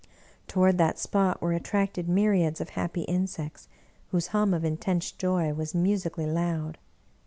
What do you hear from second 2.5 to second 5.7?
of happy insects, whose hum of intense joy